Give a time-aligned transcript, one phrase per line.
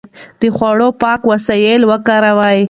[0.39, 2.59] د خوړو پاکې وسيلې وکاروئ.